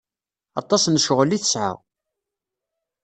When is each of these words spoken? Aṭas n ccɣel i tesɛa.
Aṭas 0.61 0.83
n 0.87 0.99
ccɣel 1.03 1.31
i 1.37 1.39
tesɛa. 1.43 1.71